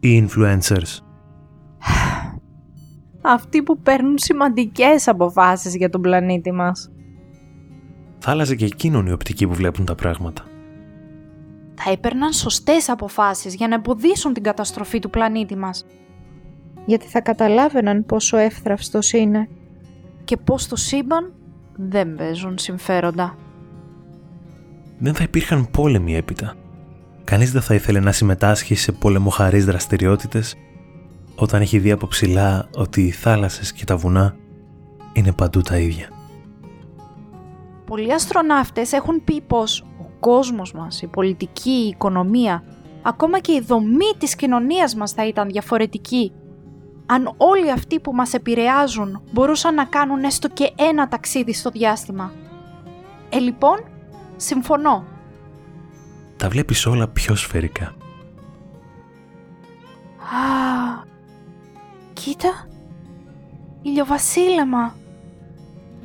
Οι 0.00 0.28
influencers. 0.28 1.05
Αυτοί 3.28 3.62
που 3.62 3.78
παίρνουν 3.78 4.18
σημαντικές 4.18 5.08
αποφάσεις 5.08 5.76
για 5.76 5.88
τον 5.88 6.00
πλανήτη 6.00 6.52
μας. 6.52 6.90
Θα 8.18 8.30
άλλαζε 8.30 8.54
και 8.54 8.64
εκείνον 8.64 9.06
η 9.06 9.12
οπτική 9.12 9.46
που 9.46 9.54
βλέπουν 9.54 9.84
τα 9.84 9.94
πράγματα. 9.94 10.44
Θα 11.74 11.90
έπαιρναν 11.90 12.32
σωστές 12.32 12.88
αποφάσεις 12.88 13.54
για 13.54 13.68
να 13.68 13.74
εμποδίσουν 13.74 14.32
την 14.32 14.42
καταστροφή 14.42 14.98
του 14.98 15.10
πλανήτη 15.10 15.56
μας. 15.56 15.84
Γιατί 16.86 17.06
θα 17.06 17.20
καταλάβαιναν 17.20 18.06
πόσο 18.06 18.36
εύθραυστος 18.36 19.12
είναι 19.12 19.48
και 20.24 20.36
πώς 20.36 20.68
το 20.68 20.76
σύμπαν 20.76 21.32
δεν 21.76 22.14
παίζουν 22.14 22.58
συμφέροντα. 22.58 23.36
Δεν 24.98 25.14
θα 25.14 25.22
υπήρχαν 25.22 25.70
πόλεμοι 25.70 26.16
έπειτα. 26.16 26.54
Κανείς 27.24 27.52
δεν 27.52 27.62
θα 27.62 27.74
ήθελε 27.74 28.00
να 28.00 28.12
συμμετάσχει 28.12 28.74
σε 28.74 28.92
πολεμοχαρείς 28.92 29.64
δραστηριότητες 29.64 30.56
όταν 31.36 31.60
έχει 31.60 31.78
δει 31.78 31.90
από 31.90 32.06
ψηλά 32.06 32.68
ότι 32.76 33.02
οι 33.02 33.10
θάλασσες 33.10 33.72
και 33.72 33.84
τα 33.84 33.96
βουνά 33.96 34.36
είναι 35.12 35.32
παντού 35.32 35.60
τα 35.60 35.78
ίδια. 35.78 36.08
Πολλοί 37.86 38.12
αστροναύτες 38.12 38.92
έχουν 38.92 39.24
πει 39.24 39.40
πως 39.40 39.80
ο 40.00 40.10
κόσμος 40.20 40.72
μας, 40.72 41.02
η 41.02 41.06
πολιτική, 41.06 41.70
η 41.70 41.88
οικονομία, 41.88 42.62
ακόμα 43.02 43.38
και 43.38 43.52
η 43.52 43.60
δομή 43.60 44.12
της 44.18 44.36
κοινωνίας 44.36 44.94
μας 44.94 45.12
θα 45.12 45.26
ήταν 45.26 45.48
διαφορετική 45.48 46.32
αν 47.06 47.34
όλοι 47.36 47.70
αυτοί 47.70 48.00
που 48.00 48.12
μας 48.14 48.34
επηρεάζουν 48.34 49.22
μπορούσαν 49.32 49.74
να 49.74 49.84
κάνουν 49.84 50.24
έστω 50.24 50.48
και 50.48 50.72
ένα 50.76 51.08
ταξίδι 51.08 51.52
στο 51.52 51.70
διάστημα. 51.70 52.32
Ε, 53.28 53.38
λοιπόν, 53.38 53.84
συμφωνώ. 54.36 55.04
Τα 56.36 56.48
βλέπεις 56.48 56.86
όλα 56.86 57.08
πιο 57.08 57.34
σφαιρικά. 57.34 57.84
Α, 60.18 61.05
κοίτα, 62.26 62.68
ηλιοβασίλεμα. 63.82 64.94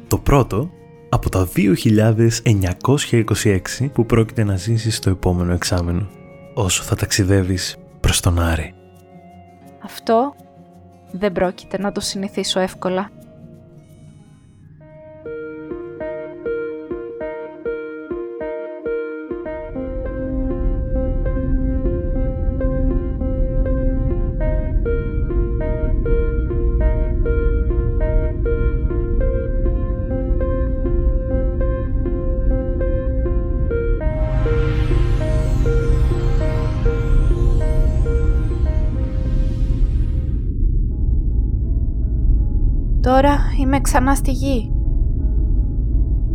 Το 0.08 0.18
πρώτο 0.18 0.70
από 1.10 1.30
τα 1.30 1.48
2.926 1.56 3.92
που 3.94 4.06
πρόκειται 4.06 4.44
να 4.44 4.56
ζήσεις 4.56 4.96
στο 4.96 5.10
επόμενο 5.10 5.54
εξάμενο, 5.54 6.08
όσο 6.54 6.84
θα 6.84 6.96
ταξιδεύεις 6.96 7.78
προς 8.00 8.20
τον 8.20 8.40
Άρη. 8.40 8.74
Αυτό 9.84 10.36
δεν 11.12 11.32
πρόκειται 11.32 11.78
να 11.78 11.92
το 11.92 12.00
συνηθίσω 12.00 12.60
εύκολα. 12.60 13.10
Τώρα 43.22 43.40
είμαι 43.60 43.82
ξανά 43.82 44.16
στη 44.16 44.32
γη. 44.32 44.72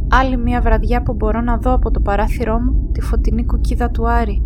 Άλλη 0.08 0.36
μια 0.36 0.60
βραδιά 0.60 1.02
που 1.02 1.14
μπορώ 1.14 1.40
να 1.40 1.56
δω 1.56 1.72
από 1.72 1.90
το 1.90 2.00
παράθυρό 2.00 2.58
μου 2.58 2.90
τη 2.92 3.00
φωτεινή 3.00 3.46
κουκίδα 3.46 3.90
του 3.90 4.08
Άρη. 4.08 4.42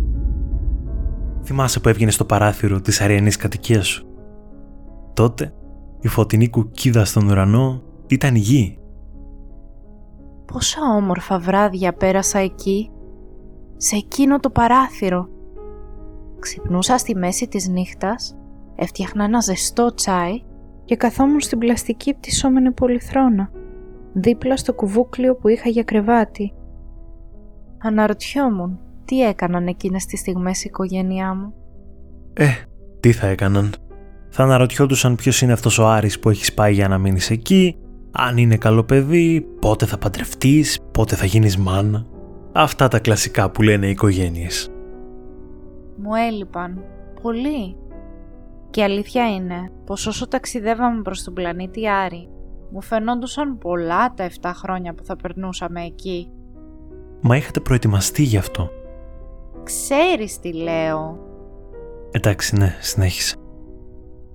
Θυμάσαι 1.43 1.79
που 1.79 1.89
έβγαινες 1.89 2.13
στο 2.13 2.25
παράθυρο 2.25 2.81
της 2.81 3.01
αριανής 3.01 3.35
κατοικίας 3.35 3.87
σου; 3.87 4.07
Τότε 5.13 5.53
η 5.99 6.07
φωτεινή 6.07 6.49
κουκίδα 6.49 7.05
στον 7.05 7.27
ουρανό 7.29 7.81
ήταν 8.07 8.35
η 8.35 8.39
γη. 8.39 8.79
Πόσα 10.45 10.81
όμορφα 10.95 11.39
βράδια 11.39 11.93
πέρασα 11.93 12.39
εκεί, 12.39 12.91
σε 13.77 13.95
εκείνο 13.95 14.39
το 14.39 14.49
παράθυρο. 14.49 15.27
Ξυπνούσα 16.39 16.97
στη 16.97 17.15
μέση 17.15 17.47
της 17.47 17.67
νύχτας, 17.67 18.35
έφτιαχνα 18.75 19.23
ένα 19.23 19.39
ζεστό 19.39 19.93
τσάι 19.93 20.43
και 20.85 20.95
καθόμουν 20.95 21.39
στην 21.39 21.57
πλαστική 21.57 22.13
πτυσσόμενη 22.13 22.71
πολυθρόνα, 22.71 23.51
δίπλα 24.13 24.57
στο 24.57 24.73
κουβούκλιο 24.73 25.35
που 25.35 25.47
είχα 25.47 25.69
για 25.69 25.83
κρεβάτι. 25.83 26.53
Αναρωτιόμουν 27.77 28.79
τι 29.05 29.21
έκαναν 29.21 29.67
εκείνες 29.67 30.05
τις 30.05 30.19
στιγμές 30.19 30.63
η 30.63 30.65
οικογένειά 30.67 31.35
μου; 31.35 31.53
Ε, 32.33 32.47
τι 32.99 33.11
θα 33.11 33.27
έκαναν; 33.27 33.73
Θα 34.29 34.43
αναρωτιόντουσαν 34.43 35.15
ποιος 35.15 35.41
είναι 35.41 35.53
αυτός 35.53 35.79
ο 35.79 35.87
Άρης 35.87 36.19
που 36.19 36.29
έχεις 36.29 36.53
πάει 36.53 36.73
για 36.73 36.87
να 36.87 36.97
μείνεις 36.97 37.29
εκεί, 37.29 37.77
αν 38.11 38.37
είναι 38.37 38.57
καλό 38.57 38.83
παιδί, 38.83 39.47
πότε 39.59 39.85
θα 39.85 39.97
παντρευτείς, 39.97 40.79
πότε 40.91 41.15
θα 41.15 41.25
γίνεις 41.25 41.57
μάνα. 41.57 42.05
Αυτά 42.51 42.87
τα 42.87 42.99
κλασικά 42.99 43.51
που 43.51 43.61
λένε 43.61 43.87
οι 43.87 43.89
οικογένειες. 43.89 44.71
Μου 45.97 46.15
έλειπαν. 46.29 46.83
Πολύ. 47.21 47.75
Και 48.71 48.83
αλήθεια 48.83 49.33
είναι 49.33 49.71
πως 49.85 50.07
όσο 50.07 50.27
ταξιδεύαμε 50.27 51.01
προς 51.01 51.23
τον 51.23 51.33
πλανήτη 51.33 51.89
Άρη, 51.89 52.29
μου 52.71 52.81
φαινόντουσαν 52.81 53.57
πολλά 53.57 54.13
τα 54.13 54.29
7 54.41 54.51
χρόνια 54.53 54.93
που 54.93 55.03
θα 55.03 55.15
περνούσαμε 55.15 55.81
εκεί. 55.83 56.31
Μα 57.21 57.35
είχατε 57.35 57.59
προετοιμαστεί 57.59 58.23
γι' 58.23 58.37
αυτό. 58.37 58.69
Ξέρεις 59.63 60.39
τι 60.39 60.53
λέω. 60.53 61.19
Εντάξει, 62.11 62.55
ναι, 62.55 62.75
συνέχισε. 62.79 63.35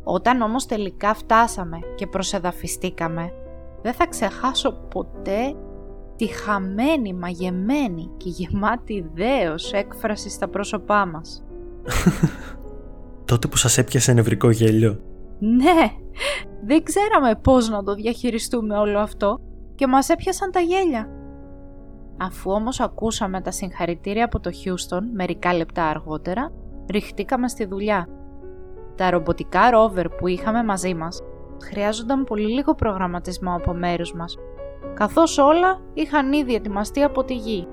Όταν 0.05 0.41
όμως 0.41 0.67
τελικά 0.67 1.15
φτάσαμε 1.15 1.79
και 1.95 2.07
προσεδαφιστήκαμε, 2.07 3.33
δεν 3.83 3.93
θα 3.93 4.07
ξεχάσω 4.07 4.73
ποτέ 4.73 5.55
τη 6.17 6.27
χαμένη, 6.27 7.15
μαγεμένη 7.15 8.11
και 8.17 8.29
γεμάτη 8.29 9.11
δέος 9.15 9.73
έκφραση 9.73 10.31
στα 10.31 10.49
πρόσωπά 10.49 11.07
μας. 11.07 11.45
Τότε 13.27 13.49
που 13.49 13.57
σας 13.57 13.79
έπιασε 13.79 14.13
νευρικό 14.13 14.51
γέλιο. 14.51 15.01
Ναι, 15.39 15.91
Δεν 16.65 16.83
ξέραμε 16.83 17.35
πώς 17.43 17.69
να 17.69 17.83
το 17.83 17.95
διαχειριστούμε 17.95 18.77
όλο 18.77 18.99
αυτό 18.99 19.41
και 19.75 19.87
μας 19.87 20.09
έπιασαν 20.09 20.51
τα 20.51 20.61
γέλια. 20.61 21.09
Αφού 22.19 22.51
όμως 22.51 22.81
ακούσαμε 22.81 23.41
τα 23.41 23.51
συγχαρητήρια 23.51 24.25
από 24.25 24.41
το 24.41 24.51
Χιούστον 24.51 25.11
μερικά 25.15 25.55
λεπτά 25.55 25.85
αργότερα, 25.85 26.53
ριχτήκαμε 26.91 27.49
στη 27.49 27.65
δουλειά. 27.65 28.09
Τα 28.95 29.11
ρομποτικά 29.11 29.71
ρόβερ 29.71 30.09
που 30.09 30.27
είχαμε 30.27 30.65
μαζί 30.65 30.95
μας 30.95 31.23
χρειάζονταν 31.63 32.25
πολύ 32.25 32.47
λίγο 32.47 32.75
προγραμματισμό 32.75 33.55
από 33.55 33.75
μέρους 33.75 34.15
μας, 34.15 34.37
καθώς 34.95 35.39
όλα 35.39 35.81
είχαν 35.95 36.33
ήδη 36.33 36.55
ετοιμαστεί 36.55 37.03
από 37.03 37.25
τη 37.25 37.35
γη. 37.35 37.67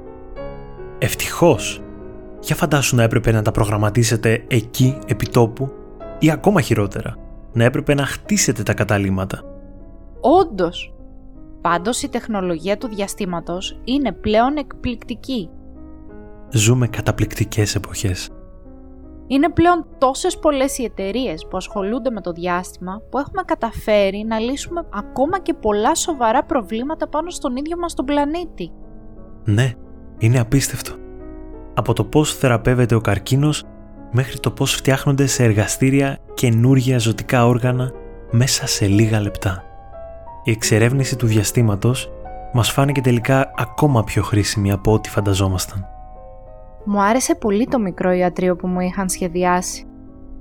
Ευτυχώς! 1.00 1.83
Για 2.44 2.56
φαντάσου 2.56 2.96
να 2.96 3.04
έπρεπε 3.04 3.32
να 3.32 3.42
τα 3.42 3.52
προγραμματίσετε 3.52 4.46
εκεί, 4.48 4.98
επί 5.08 5.28
τόπου, 5.28 5.72
ή 6.20 6.32
ακόμα 6.32 6.62
χειρότερα, 6.62 7.16
να 7.54 7.64
έπρεπε 7.64 7.94
να 7.94 8.06
χτίσετε 8.06 8.64
τα 8.64 8.74
καταλήμματα. 8.74 9.44
Όντως! 10.22 10.94
Πάντως 11.62 12.02
η 12.02 12.10
τεχνολογία 12.10 12.78
του 12.78 12.88
διαστήματος 12.88 13.80
είναι 13.84 14.12
πλέον 14.12 14.58
εκπληκτική. 14.58 15.50
Ζούμε 16.50 16.88
καταπληκτικές 16.88 17.76
εποχές. 17.76 18.30
Είναι 19.28 19.50
πλέον 19.50 19.86
τόσες 19.98 20.40
πολλές 20.40 20.78
οι 20.78 20.84
εταιρείες 20.84 21.48
που 21.50 21.58
ασχολούνται 21.58 22.10
με 22.10 22.22
το 22.22 22.32
διάστημα 22.32 23.02
που 23.10 23.18
έχουμε 23.18 23.42
καταφέρει 23.46 24.26
να 24.28 24.40
λύσουμε 24.40 24.88
ακόμα 24.94 25.40
και 25.40 25.54
πολλά 25.54 25.96
σοβαρά 25.96 26.44
προβλήματα 26.44 27.08
πάνω 27.08 27.30
στον 27.30 27.56
ίδιο 27.56 27.78
μας 27.78 27.94
τον 27.94 28.06
πλανήτη. 28.06 28.72
Ναι, 29.44 29.74
είναι 30.18 30.40
απίστευτο. 30.40 31.03
Από 31.74 31.94
το 31.94 32.04
πώς 32.04 32.38
θεραπεύεται 32.38 32.96
ο 32.96 33.02
καρκίνος 33.02 33.64
μέχρι 34.12 34.40
το 34.40 34.52
πώς 34.52 34.74
φτιάχνονται 34.74 35.26
σε 35.26 35.44
εργαστήρια 35.44 36.18
καινούργια 36.34 37.00
ζωτικά 37.00 37.46
όργανα 37.46 37.92
μέσα 38.32 38.68
σε 38.68 38.86
λίγα 38.86 39.22
λεπτά. 39.22 39.64
Η 40.44 40.52
εξερεύνηση 40.52 41.16
του 41.16 41.28
διαστήματος 41.28 42.12
μας 42.54 42.72
φάνηκε 42.72 43.02
τελικά 43.02 43.52
ακόμα 43.58 44.04
πιο 44.04 44.24
χρήσιμη 44.24 44.72
από 44.72 44.94
ό,τι 44.94 45.10
φανταζόμασταν. 45.10 45.88
Μου 46.86 47.02
άρεσε 47.02 47.36
πολύ 47.36 47.68
το 47.68 47.80
μικρό 47.80 48.12
ιατρείο 48.12 48.56
που 48.56 48.68
μου 48.68 48.80
είχαν 48.80 49.10
σχεδιάσει. 49.10 49.88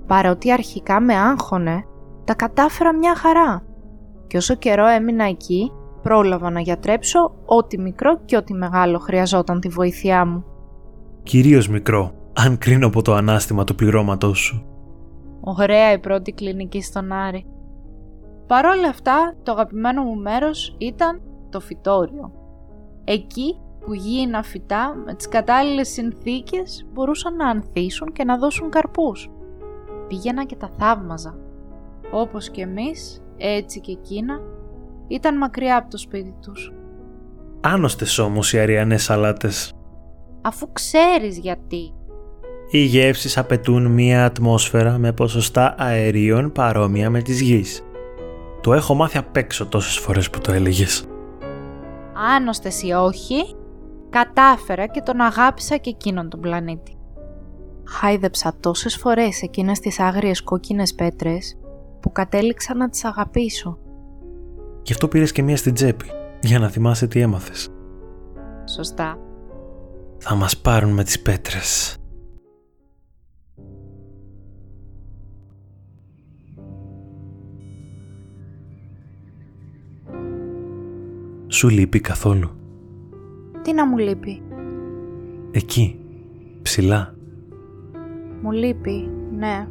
Παρότι 0.07 0.53
αρχικά 0.53 1.01
με 1.01 1.15
άγχωνε, 1.15 1.85
τα 2.25 2.35
κατάφερα 2.35 2.95
μια 2.95 3.17
χαρά. 3.17 3.63
Και 4.27 4.37
όσο 4.37 4.55
καιρό 4.55 4.87
έμεινα 4.87 5.25
εκεί, 5.25 5.73
πρόλαβα 6.03 6.51
να 6.51 6.61
γιατρέψω 6.61 7.35
ό,τι 7.47 7.79
μικρό 7.79 8.21
και 8.25 8.37
ό,τι 8.37 8.55
μεγάλο 8.55 8.99
χρειαζόταν 8.99 9.61
τη 9.61 9.69
βοήθειά 9.69 10.27
μου. 10.27 10.45
Κυρίως 11.23 11.69
μικρό, 11.69 12.13
αν 12.33 12.59
κρίνω 12.59 12.87
από 12.87 13.03
το 13.03 13.15
ανάστημα 13.15 13.65
του 13.65 13.75
πληρώματός 13.75 14.39
σου. 14.39 14.67
Ωραία 15.41 15.93
η 15.93 15.99
πρώτη 15.99 16.33
κλινική 16.33 16.83
στον 16.83 17.13
Άρη. 17.13 17.47
Παρ' 18.47 18.65
όλα 18.67 18.89
αυτά, 18.89 19.35
το 19.43 19.53
αγαπημένο 19.53 20.03
μου 20.03 20.15
μέρος 20.15 20.75
ήταν 20.79 21.21
το 21.51 21.61
φυτόριο. 21.61 22.33
Εκεί 23.05 23.57
που 23.81 23.95
γήινα 23.95 24.43
φυτά 24.43 24.95
με 25.05 25.15
τις 25.15 25.29
κατάλληλες 25.29 25.89
συνθήκες 25.89 26.87
μπορούσαν 26.93 27.37
να 27.37 27.49
ανθίσουν 27.49 28.13
και 28.13 28.25
να 28.25 28.39
δώσουν 28.39 28.71
καρπούς. 28.71 29.31
Πήγαινα 30.09 30.45
και 30.45 30.57
τα 30.57 30.71
θαύμαζα. 30.79 31.37
Όπως 32.13 32.51
και 32.51 32.63
εμείς, 32.63 33.23
έτσι 33.37 33.81
και 33.81 33.93
εκείνα, 33.93 34.41
ήταν 35.09 35.37
μακριά 35.37 35.77
από 35.77 35.91
το 35.91 35.97
σπίτι 35.99 36.35
τους. 36.43 36.73
Άνοστες 37.61 38.19
όμως 38.19 38.53
οι 38.53 38.59
αριανές 38.59 39.03
σαλάτες. 39.03 39.73
Αφού 40.43 40.73
ξέρεις 40.73 41.39
γιατί. 41.39 41.93
Οι 42.71 42.79
γεύσεις 42.79 43.39
απαιτούν 43.39 43.87
μία 43.87 44.25
ατμόσφαιρα 44.25 44.99
με 44.99 45.13
ποσοστά 45.13 45.75
αερίων 45.79 46.53
παρόμοια 46.53 47.11
με 47.11 47.23
της 47.23 47.41
γης. 47.41 47.85
Το 48.61 48.73
έχω 48.73 48.95
μάθει 48.95 49.19
απ' 49.19 49.37
έξω 49.37 49.67
τόσες 49.67 49.99
φορές 49.99 50.31
που 50.31 50.39
το 50.39 50.53
έλεγες. 50.53 51.05
Άνοστες 52.37 52.83
ή 52.83 52.93
όχι, 52.93 53.55
κατάφερα 54.11 54.87
και 54.87 55.01
τον 55.01 55.21
αγάπησα 55.21 55.77
και 55.77 55.91
εκείνον 55.91 56.29
τον 56.29 56.41
πλανήτη. 56.41 56.97
Χάιδεψα 57.89 58.55
τόσες 58.61 58.97
φορές 58.97 59.43
εκείνες 59.43 59.79
τις 59.79 60.01
άγριες 60.01 60.43
κόκκινες 60.43 60.95
πέτρες 60.95 61.59
που 62.01 62.13
κατέληξα 62.13 62.75
να 62.75 62.89
τις 62.89 63.05
αγαπήσω. 63.05 63.79
Γι' 64.83 64.93
αυτό 64.93 65.09
πήρες 65.09 65.33
και 65.33 65.43
μία 65.43 65.57
στην 65.57 65.75
τσέπη, 65.75 66.07
για 66.41 66.59
να 66.59 66.69
θυμάσαι 66.69 67.07
τι 67.07 67.21
έμαθες. 67.21 67.69
Σωστά. 68.75 69.19
Θα 70.25 70.35
μας 70.35 70.59
πάρουν 70.61 70.93
με 70.93 71.05
τις 71.05 71.23
πέτρες. 71.23 71.97
Σου 81.47 81.69
λείπει 81.69 82.01
καθόλου; 82.01 82.51
Τι 83.63 83.73
να 83.73 83.87
μου 83.87 83.97
λείπει; 83.97 84.43
Εκεί, 85.51 86.01
ψηλά. 86.63 87.15
Μου 88.43 88.51
λείπει, 88.51 89.11
ναι. 89.33 89.69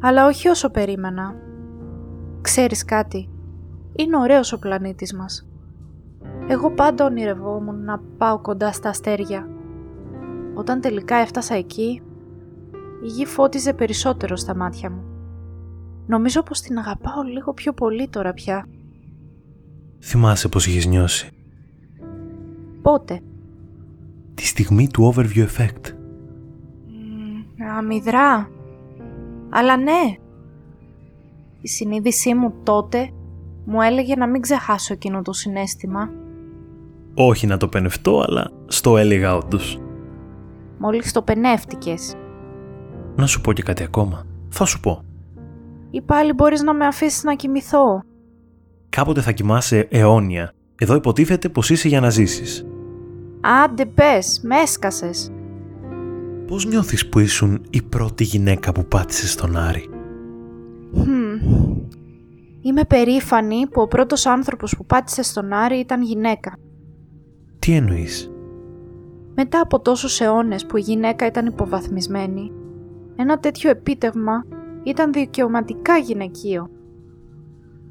Αλλά 0.00 0.26
όχι 0.26 0.48
όσο 0.48 0.70
περίμενα. 0.70 1.34
Ξέρεις 2.40 2.84
κάτι, 2.84 3.28
είναι 3.96 4.16
ωραίος 4.16 4.52
ο 4.52 4.58
πλανήτης 4.58 5.14
μας. 5.14 5.45
Εγώ 6.48 6.70
πάντα 6.70 7.04
ονειρευόμουν 7.04 7.84
να 7.84 8.00
πάω 8.18 8.40
κοντά 8.40 8.72
στα 8.72 8.88
αστέρια. 8.88 9.48
Όταν 10.54 10.80
τελικά 10.80 11.16
έφτασα 11.16 11.54
εκεί, 11.54 12.02
η 13.04 13.06
γη 13.06 13.26
φώτιζε 13.26 13.72
περισσότερο 13.72 14.36
στα 14.36 14.56
μάτια 14.56 14.90
μου. 14.90 15.02
Νομίζω 16.06 16.42
πως 16.42 16.60
την 16.60 16.78
αγαπάω 16.78 17.22
λίγο 17.22 17.52
πιο 17.52 17.72
πολύ 17.72 18.08
τώρα 18.08 18.32
πια. 18.32 18.68
Θυμάσαι 20.02 20.48
πως 20.48 20.66
είχες 20.66 20.86
νιώσει; 20.86 21.30
Πότε; 22.82 23.20
Τη 24.34 24.46
στιγμή 24.46 24.88
του 24.88 25.12
overview 25.14 25.46
effect. 25.46 25.94
Μ, 27.56 27.62
αμυδρά. 27.76 28.50
Αλλά 29.50 29.76
ναι. 29.76 30.16
Η 31.60 31.68
συνείδησή 31.68 32.34
μου 32.34 32.54
τότε 32.62 33.10
μου 33.64 33.80
έλεγε 33.80 34.16
να 34.16 34.26
μην 34.26 34.40
ξεχάσω 34.40 34.92
εκείνο 34.92 35.22
το 35.22 35.32
συνέστημα. 35.32 36.10
Όχι 37.18 37.46
να 37.46 37.56
το 37.56 37.68
πενευτώ, 37.68 38.24
αλλά 38.28 38.50
στο 38.66 38.96
έλεγα 38.96 39.36
όντως. 39.36 39.80
Μόλις 40.78 41.12
το 41.12 41.22
πενεύτηκες. 41.22 42.14
Να 43.16 43.26
σου 43.26 43.40
πω 43.40 43.52
και 43.52 43.62
κάτι 43.62 43.82
ακόμα. 43.82 44.26
Θα 44.48 44.64
σου 44.64 44.80
πω. 44.80 45.02
Ή 45.90 46.00
πάλι 46.00 46.32
μπορείς 46.32 46.62
να 46.62 46.74
με 46.74 46.86
αφήσεις 46.86 47.24
να 47.24 47.34
κοιμηθώ. 47.34 48.00
Κάποτε 48.88 49.20
θα 49.20 49.32
κοιμάσαι 49.32 49.88
αιώνια. 49.90 50.52
Εδώ 50.78 50.94
υποτίθεται 50.94 51.48
πως 51.48 51.70
είσαι 51.70 51.88
για 51.88 52.00
να 52.00 52.10
ζήσεις. 52.10 52.66
Άντε 53.64 53.86
πες, 53.86 54.40
με 54.42 54.56
έσκασες. 54.56 55.30
Πώς 56.46 56.66
νιώθεις 56.66 57.08
που 57.08 57.18
ήσουν 57.18 57.62
η 57.70 57.82
πρώτη 57.82 58.24
γυναίκα 58.24 58.72
που 58.72 58.84
πάτησες 58.84 59.32
στον 59.32 59.56
Άρη; 59.56 59.88
Χμ. 60.94 61.54
Είμαι 62.60 62.84
περήφανη 62.84 63.66
που 63.66 63.80
ο 63.80 63.86
πρώτος 63.88 64.26
άνθρωπος 64.26 64.76
που 64.76 64.86
πάτησε 64.86 65.22
στον 65.22 65.52
Άρη 65.52 65.78
ήταν 65.78 66.02
γυναίκα. 66.02 66.56
Τι 67.66 67.72
εννοείς; 67.72 68.30
Μετά 69.34 69.60
από 69.60 69.80
τόσους 69.80 70.20
αιώνες 70.20 70.66
που 70.66 70.76
η 70.76 70.80
γυναίκα 70.80 71.26
ήταν 71.26 71.46
υποβαθμισμένη, 71.46 72.52
ένα 73.16 73.38
τέτοιο 73.38 73.70
επίτευγμα 73.70 74.44
ήταν 74.82 75.12
δικαιωματικά 75.12 75.96
γυναικείο. 75.96 76.70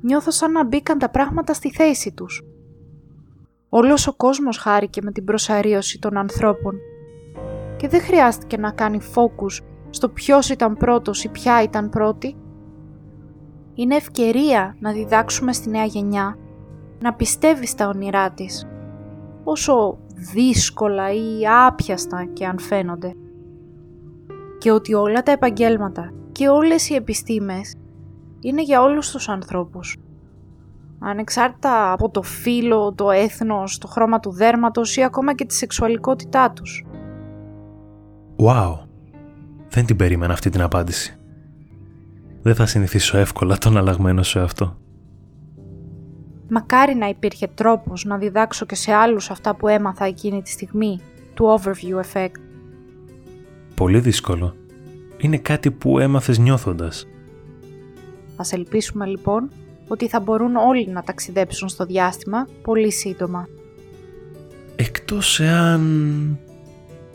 Νιώθω 0.02 0.32
σαν 0.32 0.52
να 0.52 0.66
μπήκαν 0.66 0.98
τα 0.98 1.10
πράγματα 1.10 1.54
στη 1.54 1.72
θέση 1.72 2.12
τους. 2.12 2.44
Όλος 3.70 4.08
ο 4.08 4.14
κόσμος 4.14 4.58
χάρηκε 4.58 5.02
με 5.02 5.12
την 5.12 5.24
προσαρίωση 5.24 6.00
των 6.00 6.18
ανθρώπων 6.18 6.76
και 7.78 7.88
δεν 7.88 8.02
χρειάστηκε 8.02 8.58
να 8.58 8.72
κάνει 8.72 9.00
focus 9.16 9.64
στο 9.90 10.10
ποιος 10.10 10.50
ήταν 10.50 10.78
πρώτος 10.78 11.24
ή 11.24 11.30
ποια 11.30 11.64
ήταν 11.64 11.90
πρώτη. 11.90 12.36
Είναι 13.74 13.96
ευκαιρία 13.96 14.76
να 14.80 14.92
διδάξουμε 14.92 15.54
στη 15.54 15.70
νέα 15.70 15.86
γενιά 15.86 16.38
να 17.00 17.14
πιστεύει 17.14 17.68
στα 17.68 17.88
όνειρά 17.88 18.32
της, 18.32 18.68
όσο 19.46 19.98
δύσκολα 20.34 21.14
ή 21.14 21.48
άπιαστα 21.66 22.26
και 22.34 22.46
αν 22.46 22.60
φαίνονται. 22.60 23.14
Και 24.58 24.72
ότι 24.72 24.94
όλα 24.94 25.24
τα 25.24 25.32
επαγγέλματα 25.32 26.14
και 26.32 26.48
όλες 26.48 26.90
οι 26.90 26.96
επιστήμες 26.96 27.76
είναι 28.40 28.62
για 28.62 28.82
όλους 28.82 29.12
τους 29.12 29.30
ανθρώπους. 29.30 29.98
Ανεξάρτητα 31.00 31.92
από 31.92 32.10
το 32.10 32.22
φύλλο, 32.22 32.94
το 32.94 33.12
έθνος, 33.12 33.78
το 33.78 33.88
χρώμα 33.88 34.20
του 34.20 34.32
δέρματος 34.32 34.98
ή 34.98 35.04
ακόμα 35.04 35.36
και 35.36 35.46
τη 35.46 35.54
σεξουαλικότητά 35.54 36.52
τους. 36.52 36.86
Wow. 38.38 38.78
Δεν 39.70 39.86
την 39.86 39.96
περίμενα 39.96 40.34
αυτή 40.34 40.50
την 40.50 40.62
απάντηση. 40.62 41.20
Δεν 42.42 42.56
θα 42.56 42.66
συνηθίσω 42.66 43.18
εύκολα 43.18 43.58
τον 43.58 43.78
αλλαγμένο 43.78 44.24
σου 44.24 44.40
αυτό. 44.40 44.78
Μακάρι 46.48 46.96
να 46.96 47.08
υπήρχε 47.08 47.48
τρόπος 47.48 48.06
να 48.06 48.18
διδάξω 48.18 48.66
και 48.66 48.76
σε 48.76 48.92
άλλους 48.94 49.30
αυτά 49.30 49.56
που 49.56 49.68
έμαθα 49.68 50.06
εκείνη 50.06 50.42
τη 50.42 50.50
στιγμή, 50.50 51.00
του 51.34 51.60
overview 51.60 52.14
effect. 52.14 52.40
Πολύ 53.76 54.00
δύσκολο. 54.00 54.56
Είναι 55.18 55.38
κάτι 55.38 55.72
που 55.72 56.00
έμαθες 56.00 56.38
νιώθοντας. 56.38 57.08
Ας 58.36 58.54
ελπίσουμε 58.54 59.06
λοιπόν 59.06 59.50
ότι 59.88 60.08
θα 60.08 60.20
μπορούν 60.20 60.56
όλοι 60.56 60.88
να 60.88 61.02
ταξιδέψουν 61.04 61.70
στο 61.70 61.86
διάστημα 61.86 62.48
πολύ 62.62 62.92
σύντομα. 62.92 63.48
Εκτός 64.76 65.40
εάν... 65.40 66.40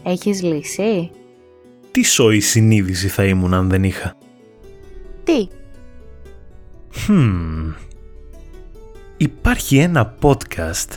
Έχεις 0.02 0.42
λύση; 0.42 1.10
Τι 1.90 2.02
σοή 2.02 2.40
συνείδηση 2.40 3.08
θα 3.08 3.24
ήμουν 3.24 3.54
αν 3.54 3.68
δεν 3.68 3.84
είχα; 3.84 4.16
Τι; 5.24 5.48
Hmm. 7.08 7.74
Υπάρχει 9.22 9.78
ένα 9.78 10.14
podcast 10.20 10.96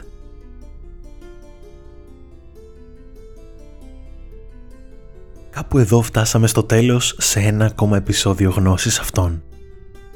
Κάπου 5.49 5.77
εδώ 5.77 6.01
φτάσαμε 6.01 6.47
στο 6.47 6.63
τέλος 6.63 7.15
σε 7.17 7.39
ένα 7.39 7.65
ακόμα 7.65 7.97
επεισόδιο 7.97 8.49
γνώσης 8.49 8.99
αυτών. 8.99 9.43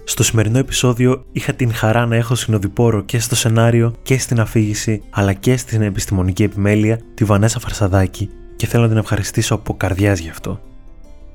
Στο 0.03 0.23
σημερινό 0.23 0.57
επεισόδιο 0.57 1.25
είχα 1.31 1.53
την 1.53 1.73
χαρά 1.73 2.05
να 2.05 2.15
έχω 2.15 2.35
συνοδοιπόρο 2.35 3.01
και 3.01 3.19
στο 3.19 3.35
σενάριο 3.35 3.93
και 4.03 4.17
στην 4.17 4.39
αφήγηση 4.39 5.01
αλλά 5.09 5.33
και 5.33 5.57
στην 5.57 5.81
επιστημονική 5.81 6.43
επιμέλεια 6.43 6.99
τη 7.13 7.23
Βανέσα 7.23 7.59
Φαρσαδάκη 7.59 8.29
και 8.55 8.67
θέλω 8.67 8.83
να 8.83 8.89
την 8.89 8.97
ευχαριστήσω 8.97 9.55
από 9.55 9.73
καρδιάς 9.73 10.19
γι' 10.19 10.29
αυτό. 10.29 10.59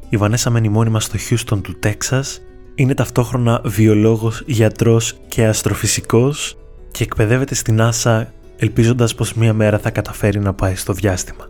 Η 0.09 0.17
Βανέσα 0.17 0.51
μένει 0.51 0.69
μόνιμα 0.69 1.01
στο 1.01 1.19
Houston 1.31 1.63
του 1.63 1.79
Τέξας, 1.79 2.41
είναι 2.75 2.95
ταυτόχρονα 2.95 3.61
βιολόγος, 3.65 4.43
γιατρός 4.47 5.19
και 5.29 5.47
αστροφυσικός 5.47 6.57
και 6.93 7.03
εκπαιδεύεται 7.03 7.55
στην 7.55 7.79
NASA 7.81 8.25
ελπίζοντας 8.57 9.15
πως 9.15 9.35
μία 9.35 9.53
μέρα 9.53 9.79
θα 9.79 9.91
καταφέρει 9.91 10.39
να 10.39 10.55
πάει 10.55 10.75
στο 10.75 10.93
διάστημα. 10.93 11.49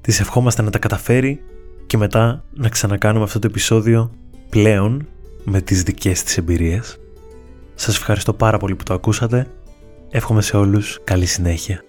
Της 0.00 0.20
ευχόμαστε 0.20 0.62
να 0.62 0.70
τα 0.70 0.78
καταφέρει 0.78 1.40
και 1.86 1.96
μετά 1.96 2.44
να 2.54 2.68
ξανακάνουμε 2.68 3.24
αυτό 3.24 3.38
το 3.38 3.46
επεισόδιο 3.46 4.10
πλέον 4.48 5.06
με 5.44 5.60
τις 5.60 5.82
δικές 5.82 6.22
της 6.22 6.36
εμπειρίες. 6.36 6.98
Σας 7.74 7.96
ευχαριστώ 7.96 8.32
πάρα 8.32 8.58
πολύ 8.58 8.74
που 8.74 8.82
το 8.84 8.94
ακούσατε. 8.94 9.46
Εύχομαι 10.10 10.42
σε 10.42 10.56
όλους 10.56 11.00
καλή 11.04 11.26
συνέχεια. 11.26 11.82